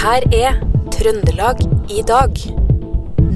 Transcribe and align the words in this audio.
her 0.00 0.24
er 0.32 0.54
Trøndelag 0.94 1.58
i 1.92 2.00
dag. 2.08 2.38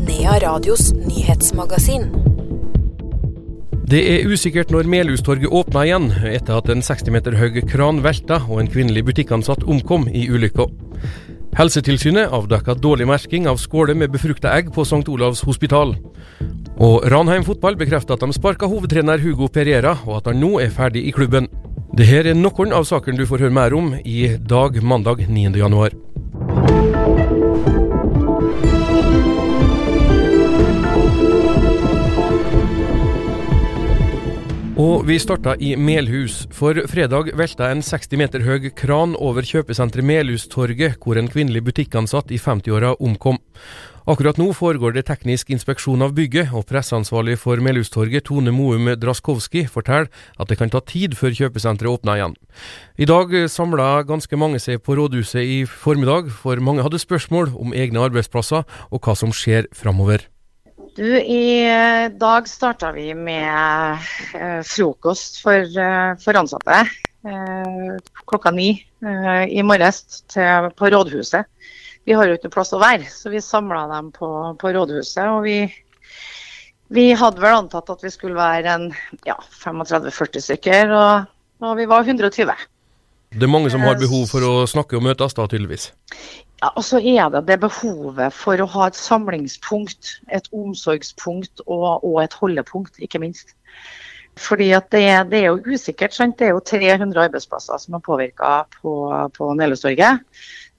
Nea 0.07 0.37
Radios 0.41 0.95
nyhetsmagasin. 0.97 2.07
Det 3.91 4.01
er 4.01 4.31
usikkert 4.33 4.73
når 4.73 4.89
Melhustorget 4.89 5.53
åpner 5.53 5.85
igjen, 5.85 6.07
etter 6.31 6.57
at 6.57 6.71
en 6.73 6.81
60 6.81 7.13
meter 7.13 7.37
høy 7.37 7.61
kran 7.69 8.01
velta 8.05 8.39
og 8.49 8.63
en 8.63 8.71
kvinnelig 8.73 9.05
butikkansatt 9.11 9.67
omkom 9.69 10.09
i 10.09 10.25
ulykka. 10.33 10.65
Helsetilsynet 11.59 12.33
avdekka 12.33 12.79
dårlig 12.81 13.11
merking 13.13 13.45
av 13.51 13.61
skåler 13.61 13.99
med 13.99 14.15
befrukta 14.17 14.57
egg 14.57 14.73
på 14.73 14.87
St. 14.89 15.05
Olavs 15.05 15.45
hospital. 15.45 15.93
Og 16.81 17.05
Ranheim 17.13 17.45
fotball 17.45 17.77
bekrefter 17.77 18.17
at 18.17 18.25
de 18.25 18.33
sparka 18.33 18.71
hovedtrener 18.73 19.21
Hugo 19.21 19.51
Pereira, 19.53 19.99
og 20.09 20.23
at 20.23 20.33
han 20.33 20.41
nå 20.41 20.57
er 20.65 20.73
ferdig 20.73 21.05
i 21.05 21.13
klubben. 21.13 21.53
Dette 21.93 22.25
er 22.25 22.41
noen 22.41 22.73
av 22.73 22.89
sakene 22.89 23.21
du 23.21 23.29
får 23.29 23.45
høre 23.45 23.59
mer 23.61 23.77
om 23.77 23.93
i 24.01 24.33
dag, 24.41 24.81
mandag 24.81 25.29
9. 25.29 26.14
Og 34.75 35.05
vi 35.07 35.15
starta 35.23 35.53
i 35.63 35.77
Melhus, 35.79 36.49
for 36.51 36.75
fredag 36.91 37.29
velta 37.39 37.69
en 37.71 37.79
60 37.79 38.19
meter 38.19 38.43
høy 38.43 38.73
kran 38.75 39.13
over 39.23 39.47
kjøpesenteret 39.47 40.03
Melhustorget, 40.03 40.97
hvor 40.99 41.15
en 41.15 41.31
kvinnelig 41.31 41.63
butikkansatt 41.69 42.35
i 42.35 42.41
50-åra 42.43 42.97
omkom. 42.99 43.39
Akkurat 44.11 44.35
nå 44.35 44.49
foregår 44.51 44.97
det 44.97 45.07
teknisk 45.07 45.55
inspeksjon 45.55 46.03
av 46.03 46.17
bygget, 46.19 46.51
og 46.51 46.67
presseansvarlig 46.67 47.39
for 47.39 47.63
Melhustorget, 47.63 48.27
Tone 48.27 48.51
Moum 48.51 48.91
Draskowski, 48.99 49.63
forteller 49.71 50.11
at 50.43 50.51
det 50.51 50.59
kan 50.59 50.75
ta 50.75 50.83
tid 50.83 51.15
før 51.15 51.39
kjøpesenteret 51.39 51.95
åpner 51.95 52.19
igjen. 52.19 52.39
I 52.99 53.07
dag 53.07 53.31
samla 53.47 54.03
ganske 54.11 54.43
mange 54.43 54.59
seg 54.59 54.83
på 54.83 54.99
rådhuset 54.99 55.39
i 55.39 55.63
formiddag, 55.71 56.35
for 56.35 56.59
mange 56.59 56.83
hadde 56.83 56.99
spørsmål 56.99 57.55
om 57.55 57.79
egne 57.79 58.03
arbeidsplasser 58.11 58.67
og 58.91 59.07
hva 59.07 59.15
som 59.23 59.31
skjer 59.31 59.71
framover. 59.71 60.34
Du, 60.95 61.21
I 61.21 62.09
dag 62.19 62.49
starta 62.49 62.93
vi 62.93 63.15
med 63.15 63.99
eh, 64.35 64.61
frokost 64.63 65.41
for, 65.43 65.59
eh, 65.59 66.13
for 66.23 66.39
ansatte 66.39 66.77
eh, 67.27 67.97
klokka 68.31 68.53
ni 68.55 68.69
eh, 69.03 69.43
i 69.59 69.63
morges 69.67 70.23
på 70.77 70.91
rådhuset. 70.95 71.51
Vi 72.07 72.15
har 72.15 72.31
jo 72.31 72.37
ikke 72.39 72.53
plass 72.55 72.71
å 72.77 72.79
være, 72.79 73.09
så 73.11 73.33
vi 73.33 73.43
samla 73.43 73.89
dem 73.91 74.13
på, 74.15 74.29
på 74.61 74.73
rådhuset. 74.77 75.27
Og 75.33 75.43
vi, 75.49 75.57
vi, 76.95 77.09
hadde 77.19 77.43
vel 77.43 77.59
antatt 77.65 77.91
at 77.91 78.07
vi 78.07 78.15
skulle 78.15 78.39
være 78.39 78.79
ja, 79.27 79.39
35-40 79.65 80.47
stykker, 80.47 80.95
og, 80.95 81.35
og 81.59 81.75
vi 81.81 81.91
var 81.91 82.07
120. 82.07 82.55
Det 83.35 83.43
er 83.43 83.51
mange 83.51 83.71
som 83.73 83.83
har 83.83 83.99
behov 83.99 84.29
for 84.31 84.47
å 84.47 84.53
snakke 84.71 84.95
og 84.95 85.03
møtes, 85.03 85.35
da 85.35 85.49
tydeligvis? 85.51 85.89
Ja, 86.63 86.69
og 86.71 86.85
så 86.87 87.01
er 87.03 87.33
det 87.35 87.43
det 87.49 87.57
behovet 87.65 88.33
for 88.33 88.61
å 88.63 88.69
ha 88.77 88.87
et 88.87 88.99
samlingspunkt, 88.99 90.13
et 90.31 90.47
omsorgspunkt 90.55 91.65
og, 91.67 92.05
og 92.07 92.21
et 92.23 92.37
holdepunkt, 92.39 93.01
ikke 93.03 93.19
minst. 93.25 93.57
Fordi 94.39 94.71
det, 94.93 95.03
det, 95.33 95.41
er 95.41 95.49
jo 95.51 95.75
usikkert. 95.75 96.15
Sant? 96.15 96.39
Det 96.39 96.47
er 96.47 96.55
jo 96.55 96.63
300 96.63 97.27
arbeidsplasser 97.27 97.83
som 97.83 97.99
er 97.99 98.05
påvirka 98.07 98.53
på, 98.79 98.95
på 99.35 99.51
Neløstorget. 99.59 100.23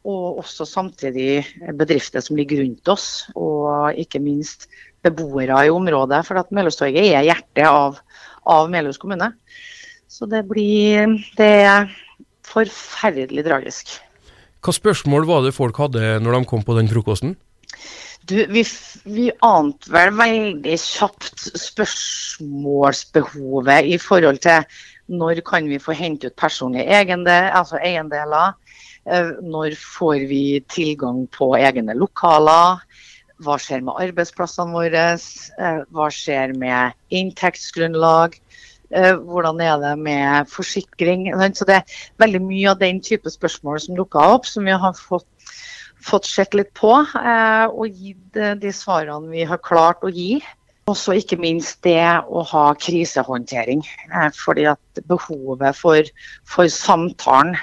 Og 0.07 0.39
også 0.39 0.67
samtidig 0.69 1.43
bedrifter 1.75 2.23
som 2.23 2.39
ligger 2.39 2.61
rundt 2.63 2.91
oss, 2.93 3.25
og 3.35 3.99
ikke 3.99 4.21
minst 4.23 4.67
beboere 5.03 5.65
i 5.67 5.73
området. 5.73 6.23
For 6.27 6.39
at 6.39 6.55
Melhustorget 6.55 7.11
er 7.11 7.27
hjertet 7.27 7.67
av, 7.67 7.99
av 8.47 8.71
Melhus 8.71 9.01
kommune. 9.01 9.33
Så 10.07 10.27
det 10.31 10.45
blir 10.47 11.17
Det 11.35 11.53
er 11.67 11.89
forferdelig 12.45 13.45
tragisk. 13.47 13.95
Hva 14.65 14.73
spørsmål 14.73 15.27
var 15.29 15.43
det 15.45 15.51
folk 15.53 15.77
hadde 15.77 16.15
når 16.23 16.31
de 16.39 16.45
kom 16.49 16.63
på 16.65 16.73
den 16.77 16.87
frokosten? 16.89 17.35
Du, 18.25 18.37
vi, 18.49 18.63
vi 19.05 19.31
ante 19.45 19.91
vel 19.93 20.09
veldig 20.17 20.77
kjapt 20.81 21.53
spørsmålsbehovet 21.61 23.85
i 23.93 24.01
forhold 24.01 24.41
til 24.41 24.65
når 25.13 25.45
kan 25.45 25.69
vi 25.69 25.77
få 25.77 25.93
hente 25.93 26.25
ut 26.31 26.35
personlige 26.39 26.89
eiendeler, 26.89 27.51
altså 27.53 27.77
eiendeler? 27.77 28.57
Når 29.45 29.77
får 29.77 30.25
vi 30.31 30.65
tilgang 30.73 31.29
på 31.29 31.53
egne 31.59 31.93
lokaler? 31.93 32.81
Hva 33.45 33.59
skjer 33.61 33.85
med 33.85 33.93
arbeidsplassene 34.01 34.73
våre? 34.73 35.21
Hva 35.93 36.09
skjer 36.09 36.57
med 36.57 36.97
inntektsgrunnlag? 37.13 38.33
Hvordan 38.95 39.61
er 39.63 39.79
det 39.81 39.93
med 39.99 40.49
forsikring? 40.51 41.27
Så 41.55 41.67
det 41.67 41.79
er 41.81 41.95
veldig 42.21 42.41
mye 42.45 42.69
av 42.71 42.81
den 42.81 43.01
type 43.03 43.31
spørsmål 43.31 43.81
som 43.83 43.97
dukka 43.97 44.23
opp, 44.35 44.47
som 44.47 44.67
vi 44.67 44.75
har 44.75 44.95
fått, 44.95 45.27
fått 46.05 46.29
sett 46.29 46.55
litt 46.57 46.71
på. 46.77 46.93
Og 47.01 47.85
gitt 47.89 48.39
de 48.61 48.71
svarene 48.75 49.33
vi 49.33 49.43
har 49.49 49.59
klart 49.63 50.05
å 50.05 50.13
gi. 50.13 50.39
Også 50.91 51.15
ikke 51.17 51.41
minst 51.41 51.81
det 51.83 51.99
å 52.29 52.45
ha 52.45 52.65
krisehåndtering. 52.77 53.83
Fordi 54.37 54.67
at 54.69 55.05
behovet 55.09 55.77
for, 55.79 56.11
for 56.47 56.71
samtalen 56.71 57.55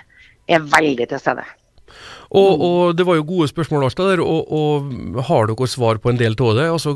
er 0.51 0.65
veldig 0.75 1.09
til 1.13 1.23
stede. 1.23 1.47
Og, 2.33 2.63
og, 2.65 2.97
Det 2.97 3.05
var 3.07 3.19
jo 3.19 3.27
gode 3.29 3.49
spørsmål, 3.51 3.87
Arsta, 3.89 4.07
der, 4.09 4.23
og, 4.25 4.53
og, 4.53 5.23
har 5.29 5.51
dere 5.51 5.69
svar 5.69 6.01
på 6.01 6.13
en 6.13 6.21
del 6.21 6.37
av 6.39 6.55
det? 6.57 6.69
Altså, 6.73 6.95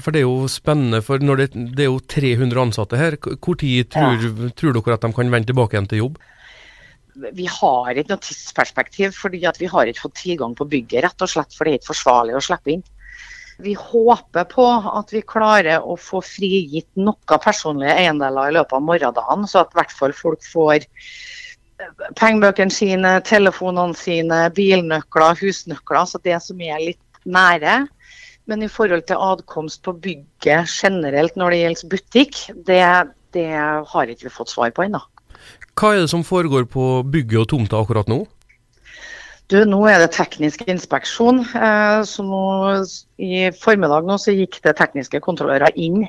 for 0.00 0.14
Det 0.14 0.22
er 0.22 0.26
jo 0.26 0.48
spennende, 0.48 1.02
for 1.04 1.18
det, 1.18 1.50
det, 1.52 1.84
er 1.84 1.90
jo 1.90 2.00
300 2.00 2.62
ansatte 2.62 3.00
her. 3.00 3.18
Hvor 3.20 3.58
tid 3.60 3.90
tror, 3.92 4.16
ja. 4.16 4.52
tror, 4.56 4.78
dere 4.78 4.96
at 4.96 5.04
de 5.04 5.12
kan 5.12 5.34
vende 5.34 5.50
tilbake 5.50 5.76
igjen 5.76 5.90
til 5.90 6.04
jobb? 6.04 6.22
Vi 7.14 7.46
har 7.46 7.94
ikke 7.94 8.10
noe 8.10 8.24
tidsperspektiv, 8.24 9.12
fordi 9.14 9.44
vi 9.60 9.70
har 9.70 9.86
ikke 9.86 10.08
fått 10.08 10.18
tilgang 10.24 10.56
på 10.58 10.66
bygget. 10.66 11.04
rett 11.04 11.22
og 11.22 11.30
slett, 11.30 11.54
For 11.54 11.64
det 11.64 11.74
er 11.74 11.78
ikke 11.78 11.92
forsvarlig 11.92 12.34
å 12.34 12.42
slippe 12.42 12.74
inn. 12.74 12.82
Vi 13.62 13.76
håper 13.78 14.48
på 14.50 14.64
at 14.66 15.12
vi 15.14 15.22
klarer 15.22 15.84
å 15.86 15.94
få 16.00 16.18
frigitt 16.26 16.90
noe 16.98 17.38
personlige 17.38 17.94
eiendeler 17.94 18.50
i 18.50 18.56
løpet 18.56 18.74
av 18.74 18.82
morgendagen, 18.82 19.46
så 19.46 19.62
at 19.62 19.70
i 19.70 19.78
hvert 19.78 19.94
fall 19.94 20.16
folk 20.16 20.42
får 20.42 20.88
pengebøkene 22.18 22.72
sine, 22.72 23.16
telefonene 23.26 23.96
sine, 23.98 24.44
bilnøkler, 24.54 25.38
husnøkler. 25.40 26.06
Så 26.08 26.20
det 26.24 26.38
som 26.44 26.60
er 26.62 26.82
litt 26.82 27.00
nære. 27.24 27.84
Men 28.50 28.62
i 28.62 28.68
forhold 28.68 29.06
til 29.08 29.20
adkomst 29.24 29.82
på 29.86 29.94
bygget 30.04 30.68
generelt 30.68 31.36
når 31.40 31.54
det 31.54 31.60
gjelder 31.62 31.90
butikk, 31.94 32.40
det, 32.68 32.84
det 33.32 33.50
har 33.54 34.12
ikke 34.12 34.28
vi 34.28 34.34
fått 34.34 34.52
svar 34.52 34.74
på 34.76 34.84
ennå. 34.84 35.00
Hva 35.74 35.94
er 35.94 36.04
det 36.04 36.12
som 36.12 36.22
foregår 36.26 36.68
på 36.70 37.02
bygget 37.10 37.40
og 37.40 37.48
tomta 37.50 37.80
akkurat 37.80 38.10
nå? 38.10 38.22
Du, 39.52 39.58
Nå 39.68 39.82
er 39.90 39.98
det 40.00 40.14
teknisk 40.14 40.62
inspeksjon. 40.70 41.42
Eh, 41.44 42.00
så 42.08 42.24
nå, 42.24 42.44
I 43.20 43.50
formiddag 43.60 44.06
nå 44.08 44.16
så 44.20 44.32
gikk 44.32 44.60
det 44.64 44.76
tekniske 44.78 45.20
kontrollører 45.24 45.74
inn 45.76 46.06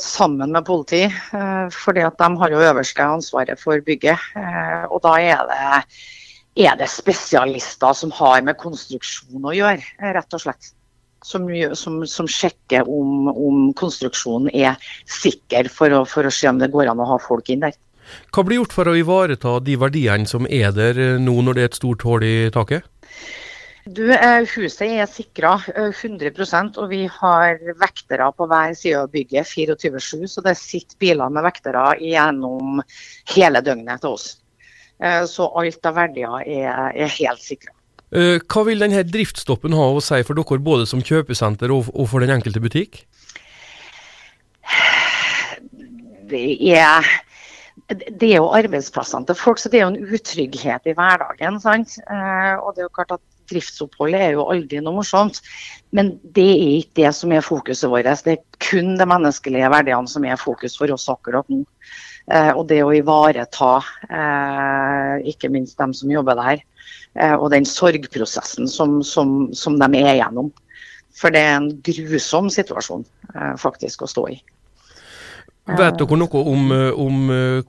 sammen 0.00 0.52
med 0.52 0.64
politi, 0.64 1.02
eh, 1.04 1.66
fordi 1.70 2.00
at 2.06 2.18
de 2.18 2.28
har 2.40 2.50
jo 2.50 2.62
øverste 2.62 3.04
ansvaret 3.04 3.60
for 3.60 3.80
bygget. 3.84 4.18
Eh, 4.36 4.84
og 4.88 5.02
da 5.04 5.16
er 5.20 5.42
det, 5.50 6.66
er 6.66 6.76
det, 6.76 6.88
spesialister 6.88 7.92
som 7.92 8.10
har 8.16 8.40
med 8.42 8.56
konstruksjon 8.56 9.44
å 9.44 9.52
gjøre, 9.52 9.82
rett 10.16 10.34
og 10.34 10.40
slett. 10.40 10.72
Som, 11.22 11.46
som, 11.78 12.00
som 12.06 12.26
sjekker 12.26 12.88
om, 12.90 13.28
om, 13.30 13.68
konstruksjonen 13.78 14.50
er 14.50 14.74
sikker, 15.06 15.68
for 15.70 15.92
å, 15.94 16.02
for 16.08 16.26
å 16.26 16.32
se 16.34 16.48
om 16.50 16.58
det 16.58 16.72
går 16.72 16.90
an 16.90 16.98
å 16.98 17.06
ha 17.12 17.18
folk 17.22 17.52
inn 17.52 17.62
der. 17.62 17.76
Hva 18.34 18.42
blir 18.42 18.58
gjort 18.58 18.74
for 18.74 18.90
å 18.90 18.96
ivareta 18.98 19.60
de 19.62 19.76
verdiene 19.78 20.26
som 20.26 20.48
er 20.50 20.74
der 20.74 20.98
nå 21.22 21.36
når 21.46 21.54
det 21.54 21.62
er 21.62 21.70
et 21.70 21.78
stort 21.78 22.02
hull 22.08 22.26
i 22.26 22.50
taket? 22.52 22.88
Du, 23.82 24.04
Huset 24.54 24.84
er 24.86 25.08
sikra 25.10 25.56
100% 25.66 26.76
og 26.78 26.90
vi 26.92 27.00
har 27.10 27.58
vektere 27.80 28.28
på 28.36 28.46
hver 28.46 28.76
side 28.78 29.00
av 29.00 29.10
bygget 29.10 29.48
24-7. 29.50 30.28
Så 30.30 30.44
det 30.44 30.54
sitter 30.60 30.98
biler 31.02 31.32
med 31.34 31.42
vektere 31.48 31.88
gjennom 31.98 32.78
hele 33.34 33.62
døgnet 33.64 34.04
til 34.04 34.14
oss. 34.14 34.28
Så 35.26 35.48
alt 35.58 35.88
av 35.88 35.96
verdier 35.98 36.44
er, 36.46 36.92
er 36.94 37.10
helt 37.16 37.42
sikra. 37.42 37.74
Hva 38.12 38.62
vil 38.68 38.84
denne 38.84 39.02
driftsstoppen 39.08 39.74
ha 39.74 39.88
å 39.88 40.04
si 40.04 40.20
for 40.28 40.38
dere, 40.38 40.62
både 40.62 40.86
som 40.86 41.02
kjøpesenter 41.02 41.72
og, 41.74 41.90
og 41.96 42.06
for 42.12 42.22
den 42.22 42.34
enkelte 42.36 42.62
butikk? 42.62 43.02
Det 46.30 46.46
er 46.76 47.08
det 47.92 48.28
er 48.28 48.38
jo 48.38 48.52
arbeidsplassene 48.54 49.26
til 49.28 49.36
folk, 49.36 49.58
så 49.60 49.68
det 49.68 49.80
er 49.80 49.82
jo 49.84 49.92
en 49.92 50.14
utrygghet 50.16 50.86
i 50.88 50.94
hverdagen. 50.96 51.58
sant? 51.60 51.98
og 52.06 52.72
det 52.76 52.84
er 52.84 52.86
jo 52.86 52.94
klart 52.94 53.16
at 53.16 53.24
driftsopphold 53.50 54.16
er 54.16 54.36
jo 54.36 54.46
aldri 54.52 54.80
noe 54.82 55.00
morsomt. 55.00 55.40
Men 55.96 56.14
det 56.36 56.48
er 56.48 56.76
ikke 56.78 57.02
det 57.02 57.12
som 57.16 57.32
er 57.34 57.44
fokuset 57.44 57.90
vårt. 57.90 58.08
Det 58.24 58.36
er 58.36 58.60
kun 58.62 58.94
de 58.98 59.06
menneskelige 59.08 59.70
verdiene 59.72 60.10
som 60.10 60.24
er 60.24 60.40
fokus 60.40 60.76
for 60.78 60.92
oss 60.94 61.08
akkurat 61.12 61.48
nå. 61.52 61.62
Eh, 62.30 62.52
og 62.54 62.68
det 62.70 62.82
å 62.84 62.92
ivareta 62.94 63.72
eh, 64.06 65.16
ikke 65.32 65.50
minst 65.52 65.78
dem 65.80 65.94
som 65.96 66.12
jobber 66.12 66.38
der. 66.38 66.62
Eh, 67.18 67.34
og 67.34 67.50
den 67.52 67.66
sorgprosessen 67.68 68.70
som, 68.70 69.00
som, 69.02 69.50
som, 69.56 69.78
de 69.80 70.04
er 70.04 70.20
gjennom. 70.20 70.52
For 71.18 71.34
det 71.34 71.42
er 71.44 71.58
en 71.58 71.70
grusom 71.84 72.48
situasjon 72.52 73.04
eh, 73.34 73.54
faktisk 73.60 74.06
å 74.06 74.10
stå 74.10 74.28
i. 74.32 74.38
Vet 75.78 75.98
dere 76.00 76.16
noe 76.18 76.40
om, 76.50 76.72
om, 76.98 77.18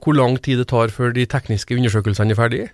hvor 0.02 0.16
lang 0.18 0.34
tid 0.42 0.58
det 0.58 0.66
tar 0.72 0.90
før 0.90 1.12
de 1.14 1.28
tekniske 1.30 1.76
undersøkelsene 1.76 2.34
er 2.34 2.38
ferdige? 2.40 2.72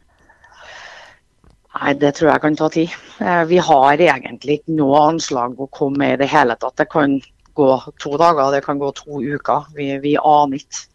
Nei, 1.81 1.95
Det 1.97 2.13
tror 2.17 2.31
jeg 2.31 2.43
kan 2.43 2.57
ta 2.57 2.69
tid. 2.69 2.95
Eh, 3.21 3.45
vi 3.49 3.59
har 3.59 3.97
egentlig 3.97 4.61
ikke 4.61 4.77
noe 4.77 5.01
anslag 5.09 5.57
å 5.57 5.69
komme 5.73 6.03
med 6.03 6.15
i 6.19 6.23
det 6.25 6.31
hele 6.33 6.57
tatt. 6.61 6.77
Det 6.77 6.91
kan 6.93 7.21
gå 7.57 7.69
to 7.99 8.17
dager, 8.21 8.53
det 8.53 8.65
kan 8.65 8.79
gå 8.79 8.91
to 8.97 9.21
uker. 9.21 9.71
Vi, 9.77 9.95
vi 10.03 10.17
aner 10.17 10.61
ikke. 10.61 10.87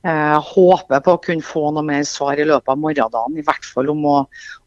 Jeg 0.00 0.16
eh, 0.16 0.46
håper 0.54 1.02
på 1.04 1.12
å 1.12 1.20
kunne 1.20 1.44
få 1.44 1.66
noe 1.76 1.84
mer 1.84 2.06
svar 2.08 2.40
i 2.40 2.46
løpet 2.48 2.72
av 2.72 2.78
morgendagen, 2.80 3.36
i 3.36 3.44
hvert 3.44 3.66
fall 3.68 3.90
om 3.92 4.00
å, 4.08 4.14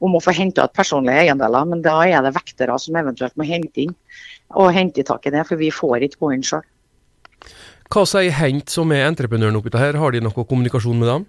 om 0.05 0.13
å 0.13 0.21
få 0.21 0.35
henta 0.37 0.67
ut 0.67 0.75
personlige 0.77 1.23
eiendeler. 1.23 1.65
Men 1.71 1.81
da 1.81 1.95
er 2.05 2.21
det 2.21 2.35
vektere 2.35 2.77
som 2.77 2.99
eventuelt 3.01 3.33
må 3.39 3.47
hente 3.49 3.87
inn 3.87 3.95
og 4.53 4.69
hente 4.75 5.01
tak 5.07 5.25
i 5.25 5.33
det, 5.33 5.41
for 5.49 5.57
vi 5.57 5.71
får 5.73 6.05
ikke 6.05 6.21
gå 6.21 6.31
inn 6.35 6.45
sjøl. 6.45 6.61
Hva 7.89 8.05
sier 8.09 8.33
Hent 8.37 8.69
som 8.73 8.93
er 8.93 9.07
entreprenøren 9.07 9.57
oppi 9.57 9.73
her, 9.73 9.97
har 9.97 10.13
de 10.13 10.21
noe 10.21 10.45
kommunikasjon 10.45 11.01
med 11.01 11.09
dem? 11.09 11.25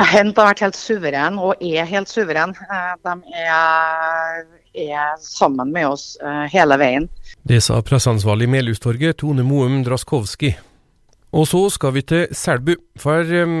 Hent 0.00 0.38
har 0.40 0.48
vært 0.48 0.62
helt 0.64 0.78
suveren, 0.78 1.36
og 1.36 1.60
er 1.60 1.84
helt 1.88 2.08
suveren. 2.08 2.54
Eh, 2.56 2.94
de 3.04 3.42
er, 3.44 4.40
er 4.88 5.12
sammen 5.20 5.74
med 5.74 5.90
oss 5.92 6.14
eh, 6.24 6.46
hele 6.54 6.80
veien. 6.80 7.10
Det 7.44 7.60
sa 7.64 7.82
presseansvarlig 7.84 8.48
i 8.48 8.54
Melhustorget, 8.56 9.20
Tone 9.20 9.44
Moum 9.44 9.82
Draskowski. 9.84 10.54
Og 11.30 11.44
så 11.46 11.60
skal 11.70 11.92
vi 11.94 12.02
til 12.02 12.32
Selbu, 12.34 12.72
for 12.98 13.22
um, 13.22 13.60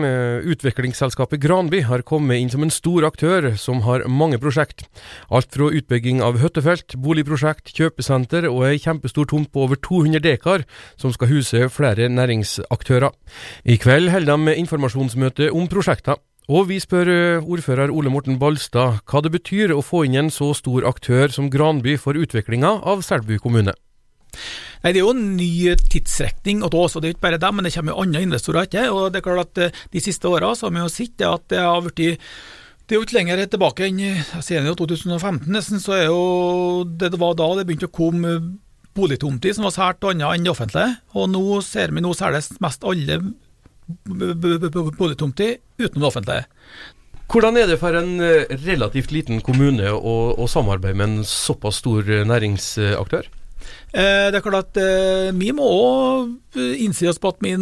utviklingsselskapet 0.50 1.38
Granby 1.38 1.84
har 1.86 2.02
kommet 2.02 2.40
inn 2.42 2.50
som 2.50 2.64
en 2.66 2.72
stor 2.74 3.06
aktør 3.06 3.52
som 3.62 3.84
har 3.84 4.02
mange 4.10 4.40
prosjekt. 4.42 4.88
Alt 5.30 5.54
fra 5.54 5.68
utbygging 5.78 6.18
av 6.18 6.40
hyttefelt, 6.42 6.96
boligprosjekt, 6.98 7.70
kjøpesenter 7.76 8.48
og 8.50 8.64
ei 8.72 8.80
kjempestor 8.82 9.30
tomt 9.30 9.52
på 9.54 9.68
over 9.68 9.78
200 9.78 10.24
dekar 10.24 10.66
som 10.98 11.14
skal 11.14 11.30
huse 11.30 11.70
flere 11.70 12.10
næringsaktører. 12.10 13.14
I 13.62 13.78
kveld 13.78 14.10
holder 14.16 14.50
de 14.50 14.58
informasjonsmøte 14.64 15.52
om 15.54 15.70
prosjekter. 15.70 16.18
Og 16.50 16.66
vi 16.66 16.80
spør 16.82 17.06
eh, 17.06 17.44
ordfører 17.46 17.92
Ole 17.94 18.10
Morten 18.10 18.40
Balstad 18.40 19.04
hva 19.06 19.20
det 19.22 19.30
betyr 19.36 19.70
å 19.70 19.84
få 19.86 20.02
inn 20.08 20.16
en 20.18 20.30
så 20.34 20.48
stor 20.58 20.82
aktør 20.88 21.30
som 21.30 21.46
Granby 21.52 21.94
for 22.00 22.18
utviklinga 22.18 22.72
av 22.90 23.04
Selbu 23.06 23.36
kommune. 23.38 23.76
Nei, 24.82 24.90
Det 24.90 24.98
er 24.98 25.04
jo 25.04 25.12
en 25.14 25.36
ny 25.36 25.76
tidsrekning 25.92 26.64
og 26.66 26.72
det 26.72 26.80
er 26.80 27.14
ikke 27.14 27.26
bare 27.28 27.38
dem, 27.38 27.54
men 27.54 27.68
det 27.68 27.74
kommer 27.76 27.94
jo 27.94 28.02
andre 28.02 28.22
investorer 28.26 28.66
etter. 28.66 28.90
og 28.90 29.12
det 29.12 29.20
er 29.20 29.26
klart 29.28 29.46
at 29.46 29.58
eh, 29.62 29.78
De 29.92 30.02
siste 30.02 30.26
åra 30.26 30.50
har 30.50 30.70
vi 30.74 30.82
jo 30.82 30.88
sett 30.88 31.22
at 31.22 31.46
det 31.48 31.60
har 31.62 31.82
blitt 31.86 32.18
det 32.90 32.96
er 32.96 32.98
jo 32.98 33.06
ikke 33.06 33.20
lenger 33.20 33.44
tilbake 33.46 33.86
enn 33.86 34.00
jeg 34.02 34.64
jo 34.66 34.74
2015, 34.74 35.46
nesten, 35.46 35.78
så 35.78 35.92
er 35.94 36.08
jo 36.08 36.82
det, 36.82 37.12
var 37.14 37.36
da 37.38 37.46
det 37.54 37.68
begynte 37.68 37.86
å 37.86 37.94
komme 37.94 38.32
boligtomter 38.98 39.54
som 39.54 39.68
var 39.68 39.76
sært 39.76 40.02
annet 40.10 40.26
enn 40.26 40.48
det 40.48 40.50
offentlige. 40.50 40.96
Og 41.14 41.30
nå 41.30 41.60
ser 41.62 41.94
vi 41.94 42.02
nå 42.02 42.10
selges 42.18 42.50
mest 42.58 42.82
alle 42.82 43.20
boligtomter 44.06 45.58
utenom 45.78 46.00
det 46.00 46.08
offentlige. 46.08 46.46
Hvordan 47.30 47.60
er 47.60 47.68
det 47.70 47.78
for 47.78 47.94
en 47.94 48.16
eh, 48.26 48.50
relativt 48.64 49.12
liten 49.14 49.38
kommune 49.46 49.92
å, 49.94 50.14
å 50.34 50.48
samarbeide 50.50 50.98
med 50.98 51.06
en 51.06 51.28
såpass 51.28 51.78
stor 51.78 52.08
eh, 52.10 52.24
næringsaktør? 52.26 53.28
Eh, 53.92 54.26
det 54.32 54.40
er 54.40 54.42
klart 54.42 54.72
at 54.72 54.80
eh, 54.82 55.30
vi 55.38 55.52
må 55.54 55.68
òg 55.70 56.58
innse 56.58 57.06
oss 57.10 57.22
på 57.22 57.30
at 57.30 57.38
vi 57.44 57.54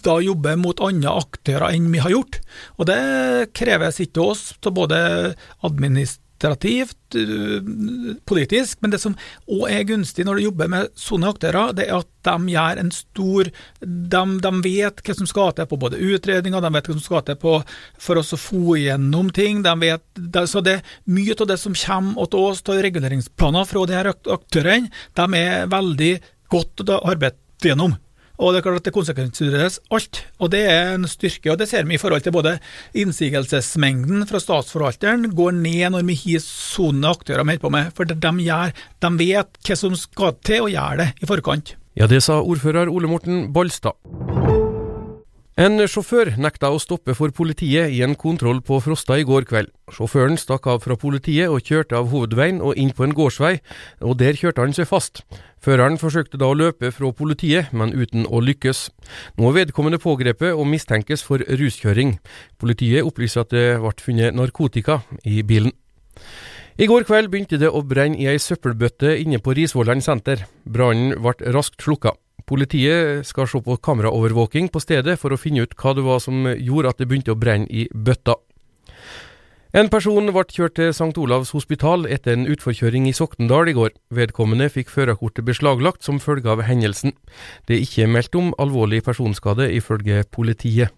da 0.00 0.16
jobber 0.24 0.56
mot 0.56 0.80
andre 0.84 1.12
aktører 1.20 1.74
enn 1.74 1.90
vi 1.92 2.00
har 2.00 2.14
gjort. 2.14 2.40
Og 2.80 2.88
det 2.88 3.00
kreves 3.56 4.00
ikke 4.00 4.24
oss 4.32 4.46
til 4.64 4.72
både 4.76 4.98
administrasjon 5.66 6.26
administrativt, 6.40 7.14
eh, 7.14 8.16
politisk, 8.24 8.78
men 8.80 8.90
det 8.90 9.00
som 9.00 9.16
òg 9.48 9.70
er 9.70 9.84
gunstig 9.84 10.24
når 10.24 10.36
du 10.36 10.42
jobber 10.44 10.68
med 10.68 10.88
sånne 10.96 11.28
aktører, 11.28 11.74
det 11.74 11.88
er 11.88 11.98
at 11.98 12.08
de 12.22 12.52
gjør 12.52 12.78
en 12.78 12.90
stor 12.90 13.50
De, 13.80 14.40
de 14.40 14.50
vet 14.62 15.00
hva 15.00 15.14
som 15.14 15.26
skal 15.26 15.52
til 15.52 15.66
på 15.66 15.78
både 15.78 15.96
utredninger, 15.96 16.60
de 16.60 16.72
vet 16.72 16.86
hva 16.86 16.94
som 16.94 17.02
skal 17.02 17.22
til 17.24 17.36
på 17.36 17.62
for 17.98 18.16
oss 18.16 18.32
å 18.32 18.40
få 18.40 18.76
igjennom 18.76 19.30
ting. 19.32 19.62
De 19.62 19.74
vet, 19.80 20.02
de, 20.14 20.46
så 20.46 20.60
det 20.60 20.82
Mye 21.06 21.34
av 21.40 21.48
det 21.48 21.58
som 21.58 21.74
kommer 21.74 22.26
til 22.26 22.40
oss 22.40 22.62
av 22.68 22.82
reguleringsplaner 22.82 23.64
fra 23.64 23.86
de 23.86 23.96
her 23.96 24.12
aktørene, 24.12 24.90
de 25.16 25.26
er 25.36 25.66
veldig 25.70 26.12
godt 26.50 26.84
arbeidet 27.00 27.38
gjennom. 27.64 27.96
Og 28.40 28.54
det 28.54 28.60
er 28.60 28.64
klart 28.64 28.80
at 28.80 28.86
det 28.88 28.94
konsekvensutredes 28.96 29.78
alt, 29.92 30.22
og 30.40 30.52
det 30.54 30.62
er 30.72 30.94
en 30.94 31.04
styrke. 31.10 31.52
og 31.52 31.58
Det 31.60 31.68
ser 31.68 31.84
vi 31.84 31.98
i 31.98 32.00
forhold 32.00 32.24
til 32.24 32.32
både 32.32 32.56
innsigelsesmengden 32.96 34.24
fra 34.30 34.40
statsforvalteren 34.40 35.28
går 35.36 35.58
ned 35.58 35.92
når 35.92 36.06
vi 36.08 36.16
har 36.24 36.44
sånne 36.44 37.12
aktører 37.12 37.44
vi 37.44 37.58
holder 37.58 37.66
på 37.66 37.74
med. 37.76 37.92
For 37.96 38.08
de, 38.08 38.32
gjør, 38.46 38.72
de 39.04 39.12
vet 39.20 39.60
hva 39.68 39.76
som 39.76 39.98
skal 39.98 40.38
til, 40.40 40.64
og 40.64 40.72
gjør 40.72 41.04
det 41.04 41.10
i 41.20 41.28
forkant. 41.28 41.76
Ja, 41.98 42.06
det 42.08 42.22
sa 42.24 42.38
ordfører 42.40 42.88
Ole 42.88 43.10
Morten 43.10 43.50
Balstad. 43.52 43.98
En 45.58 45.82
sjåfør 45.82 46.36
nekta 46.38 46.68
å 46.70 46.78
stoppe 46.78 47.10
for 47.18 47.32
politiet 47.34 47.90
i 47.90 48.04
en 48.06 48.14
kontroll 48.14 48.60
på 48.62 48.78
Frosta 48.84 49.16
i 49.18 49.24
går 49.26 49.48
kveld. 49.50 49.72
Sjåføren 49.90 50.38
stakk 50.38 50.68
av 50.70 50.84
fra 50.84 50.94
politiet 50.94 51.50
og 51.50 51.66
kjørte 51.66 51.98
av 51.98 52.06
hovedveien 52.12 52.60
og 52.62 52.78
inn 52.78 52.92
på 52.94 53.02
en 53.04 53.14
gårdsvei, 53.18 53.56
og 54.06 54.14
der 54.22 54.38
kjørte 54.38 54.62
han 54.62 54.76
seg 54.76 54.86
fast. 54.86 55.24
Føreren 55.60 55.98
forsøkte 55.98 56.38
da 56.38 56.52
å 56.52 56.54
løpe 56.56 56.92
fra 56.94 57.10
politiet, 57.10 57.74
men 57.74 57.90
uten 57.90 58.28
å 58.30 58.40
lykkes. 58.40 58.86
Nå 59.36 59.50
er 59.50 59.58
vedkommende 59.58 59.98
pågrepet 59.98 60.54
og 60.54 60.70
mistenkes 60.70 61.26
for 61.26 61.42
ruskjøring. 61.42 62.20
Politiet 62.62 63.04
opplyser 63.04 63.42
at 63.42 63.50
det 63.50 63.66
ble 63.82 63.92
funnet 63.98 64.38
narkotika 64.38 65.02
i 65.26 65.42
bilen. 65.42 65.74
I 66.78 66.86
går 66.88 67.04
kveld 67.04 67.28
begynte 67.28 67.58
det 67.60 67.68
å 67.68 67.82
brenne 67.84 68.16
i 68.22 68.30
ei 68.30 68.38
søppelbøtte 68.40 69.18
inne 69.18 69.42
på 69.42 69.58
Risvollan 69.58 70.00
senter. 70.00 70.46
Brannen 70.64 71.18
ble 71.18 71.52
raskt 71.52 71.82
slukka. 71.82 72.14
Politiet 72.50 73.26
skal 73.28 73.46
se 73.46 73.60
på 73.62 73.76
kameraovervåking 73.78 74.72
på 74.74 74.82
stedet 74.82 75.14
for 75.22 75.30
å 75.30 75.38
finne 75.38 75.62
ut 75.62 75.76
hva 75.78 75.94
det 75.94 76.02
var 76.02 76.18
som 76.18 76.48
gjorde 76.50 76.90
at 76.90 76.98
det 76.98 77.06
begynte 77.06 77.30
å 77.30 77.38
brenne 77.38 77.70
i 77.70 77.86
bøtta. 77.94 78.34
En 79.70 79.86
person 79.86 80.26
ble 80.34 80.42
kjørt 80.50 80.74
til 80.74 80.88
St. 80.90 81.14
Olavs 81.14 81.52
hospital 81.54 82.08
etter 82.10 82.34
en 82.34 82.48
utforkjøring 82.50 83.04
i 83.06 83.14
Soknedal 83.14 83.70
i 83.70 83.74
går. 83.76 83.92
Vedkommende 84.10 84.66
fikk 84.66 84.90
førerkortet 84.90 85.46
beslaglagt 85.46 86.02
som 86.02 86.18
følge 86.18 86.50
av 86.50 86.64
hendelsen. 86.66 87.14
Det 87.70 87.76
er 87.76 87.84
ikke 87.84 88.08
meldt 88.10 88.34
om 88.34 88.50
alvorlig 88.58 89.04
personskade, 89.06 89.70
ifølge 89.70 90.24
politiet. 90.34 90.90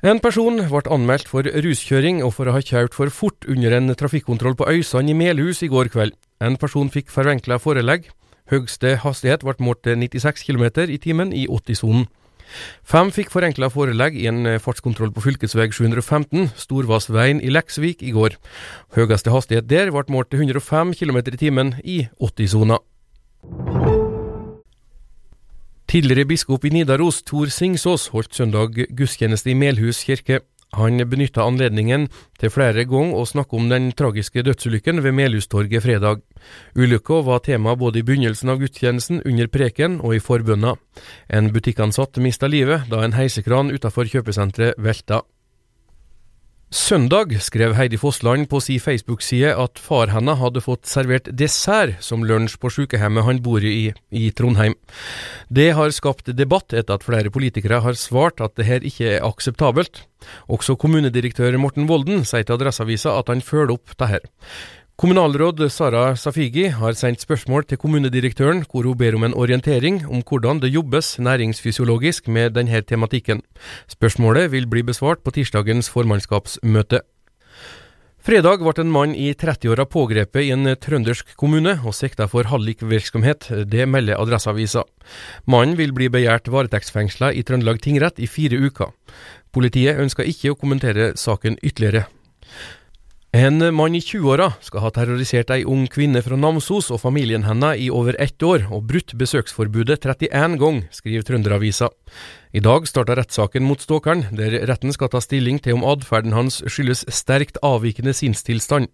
En 0.00 0.18
person 0.18 0.64
ble 0.64 0.82
anmeldt 0.96 1.28
for 1.28 1.44
ruskjøring 1.44 2.24
og 2.24 2.32
for 2.38 2.48
å 2.48 2.56
ha 2.56 2.64
kjørt 2.64 2.96
for 2.96 3.12
fort 3.12 3.44
under 3.44 3.76
en 3.76 3.92
trafikkontroll 4.00 4.56
på 4.56 4.72
Øysand 4.72 5.12
i 5.12 5.14
Melhus 5.14 5.60
i 5.60 5.68
går 5.68 5.92
kveld. 5.92 6.16
En 6.40 6.56
person 6.56 6.88
fikk 6.88 7.12
forvenkla 7.12 7.60
forelegg. 7.60 8.08
Høgste 8.52 8.98
hastighet 9.00 9.46
ble 9.46 9.54
målt 9.64 9.80
til 9.86 9.96
96 9.96 10.44
km 10.44 10.66
i 10.92 10.98
timen 11.00 11.32
i 11.32 11.46
80-sonen. 11.48 12.04
Fem 12.84 13.08
fikk 13.14 13.30
forenkla 13.32 13.70
forelegg 13.72 14.18
i 14.20 14.26
en 14.28 14.44
fartskontroll 14.60 15.12
på 15.14 15.22
fv. 15.24 15.38
715, 15.48 16.50
Storvassveien 16.60 17.40
i 17.40 17.48
Leksvik, 17.48 18.02
i 18.04 18.12
går. 18.12 18.36
Høyeste 18.92 19.32
hastighet 19.32 19.70
der 19.70 19.88
ble 19.94 20.04
målt 20.12 20.28
til 20.34 20.44
105 20.44 20.92
km 21.00 21.22
i 21.22 21.40
timen 21.40 21.74
i 21.80 21.98
80-sona. 22.20 22.76
Tidligere 25.88 26.28
biskop 26.28 26.64
i 26.64 26.70
Nidaros, 26.72 27.22
Tor 27.22 27.48
Singsås, 27.52 28.10
holdt 28.12 28.36
søndag 28.36 28.76
gudstjeneste 28.96 29.50
i 29.52 29.56
Melhus 29.56 30.04
kirke. 30.04 30.40
Han 30.72 31.02
benytta 31.04 31.44
anledningen 31.44 32.06
til 32.40 32.52
flere 32.52 32.86
ganger 32.88 33.18
å 33.20 33.26
snakke 33.28 33.58
om 33.58 33.66
den 33.68 33.90
tragiske 33.92 34.44
dødsulykken 34.46 35.02
ved 35.04 35.12
Melhustorget 35.18 35.84
fredag. 35.84 36.22
Ulykka 36.76 37.20
var 37.26 37.42
tema 37.44 37.74
både 37.76 38.00
i 38.00 38.06
begynnelsen 38.06 38.48
av 38.48 38.62
gudstjenesten, 38.62 39.20
under 39.28 39.50
preken 39.52 40.00
og 40.00 40.16
i 40.16 40.22
forbønna. 40.22 40.76
En 41.28 41.52
butikkansatt 41.52 42.16
mista 42.24 42.48
livet 42.48 42.88
da 42.88 43.02
en 43.04 43.18
heisekran 43.18 43.74
utafor 43.74 44.08
kjøpesenteret 44.08 44.80
velta. 44.80 45.20
Søndag 46.72 47.34
skrev 47.44 47.74
Heidi 47.76 47.98
Fossland 48.00 48.46
på 48.48 48.56
si 48.64 48.78
Facebook-side 48.80 49.50
at 49.60 49.76
far 49.76 50.08
hennes 50.08 50.38
hadde 50.40 50.62
fått 50.64 50.88
servert 50.88 51.26
dessert 51.36 51.98
som 52.00 52.22
lunsj 52.24 52.54
på 52.62 52.70
sykehjemmet 52.72 53.26
han 53.26 53.42
bor 53.44 53.60
i 53.60 53.92
i 54.08 54.22
Trondheim. 54.32 54.72
Det 55.52 55.74
har 55.76 55.92
skapt 55.92 56.32
debatt 56.32 56.72
etter 56.72 56.96
at 56.96 57.04
flere 57.04 57.28
politikere 57.28 57.82
har 57.84 57.98
svart 58.00 58.40
at 58.40 58.56
det 58.56 58.70
her 58.70 58.88
ikke 58.88 59.18
er 59.18 59.26
akseptabelt. 59.28 60.06
Også 60.48 60.78
kommunedirektør 60.80 61.60
Morten 61.60 61.90
Volden 61.90 62.24
sier 62.24 62.48
til 62.48 62.56
Adresseavisa 62.56 63.18
at 63.20 63.28
han 63.28 63.44
følger 63.44 63.76
opp 63.76 63.92
dette. 64.00 64.24
Kommunalråd 65.02 65.58
Sara 65.74 66.12
Safigi 66.14 66.68
har 66.70 66.94
sendt 66.94 67.24
spørsmål 67.24 67.64
til 67.66 67.78
kommunedirektøren, 67.82 68.60
hvor 68.70 68.86
hun 68.86 68.94
ber 69.00 69.16
om 69.18 69.24
en 69.26 69.32
orientering 69.34 69.96
om 70.06 70.20
hvordan 70.22 70.60
det 70.62 70.70
jobbes 70.70 71.16
næringsfysiologisk 71.18 72.28
med 72.28 72.54
denne 72.54 72.80
tematikken. 72.86 73.40
Spørsmålet 73.90 74.52
vil 74.52 74.68
bli 74.70 74.84
besvart 74.86 75.24
på 75.24 75.32
tirsdagens 75.34 75.90
formannskapsmøte. 75.90 77.00
Fredag 78.22 78.62
ble 78.62 78.76
en 78.78 78.94
mann 78.94 79.16
i 79.18 79.32
30-åra 79.34 79.88
pågrepet 79.90 80.46
i 80.46 80.54
en 80.54 80.70
trøndersk 80.78 81.34
kommune 81.34 81.74
og 81.82 81.98
sikta 81.98 82.28
for 82.30 82.46
hallikvirksomhet. 82.46 83.50
Det 83.66 83.88
melder 83.88 84.22
Adresseavisa. 84.22 84.84
Mannen 85.50 85.74
vil 85.82 85.90
bli 85.90 86.12
begjært 86.14 86.46
varetektsfengsla 86.46 87.32
i 87.34 87.42
Trøndelag 87.42 87.82
tingrett 87.82 88.22
i 88.22 88.30
fire 88.30 88.54
uker. 88.54 88.94
Politiet 89.50 89.98
ønsker 89.98 90.30
ikke 90.30 90.54
å 90.54 90.60
kommentere 90.62 91.16
saken 91.18 91.58
ytterligere. 91.58 92.06
En 93.32 93.62
mann 93.72 93.94
i 93.96 94.00
20-åra 94.04 94.50
skal 94.60 94.82
ha 94.84 94.90
terrorisert 94.92 95.48
ei 95.54 95.62
ung 95.64 95.86
kvinne 95.88 96.20
fra 96.20 96.36
Namsos 96.36 96.90
og 96.92 96.98
familien 97.00 97.46
hennes 97.46 97.80
i 97.80 97.86
over 97.88 98.12
ett 98.20 98.42
år, 98.44 98.66
og 98.68 98.82
brutt 98.90 99.14
besøksforbudet 99.16 100.02
31 100.04 100.58
ganger, 100.60 100.82
skriver 100.92 101.24
Trønderavisa. 101.24 101.88
I 102.52 102.60
dag 102.60 102.84
starter 102.84 103.16
rettssaken 103.16 103.64
mot 103.64 103.80
stalkeren, 103.80 104.26
der 104.36 104.58
retten 104.68 104.92
skal 104.92 105.08
ta 105.08 105.22
stilling 105.24 105.62
til 105.64 105.78
om 105.78 105.86
atferden 105.88 106.36
hans 106.36 106.60
skyldes 106.68 107.06
sterkt 107.08 107.56
avvikende 107.64 108.12
sinnstilstand. 108.12 108.90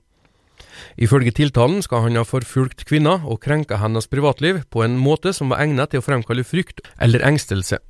Ifølge 0.95 1.33
tiltalen 1.35 1.83
skal 1.83 2.04
han 2.04 2.18
ha 2.21 2.23
forfulgt 2.23 2.85
kvinna 2.87 3.16
og 3.26 3.40
krenka 3.42 3.80
hennes 3.83 4.07
privatliv 4.07 4.61
på 4.71 4.85
en 4.87 4.95
måte 5.02 5.33
som 5.35 5.50
var 5.50 5.64
egnet 5.64 5.90
til 5.90 5.99
å 5.99 6.07
fremkalle 6.07 6.47
frykt 6.47 6.85
eller 7.02 7.26
engstelse. 7.26 7.80